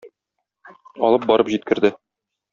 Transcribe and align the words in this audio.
Алып 1.09 1.29
барып 1.33 1.53
җиткерде. 1.57 1.95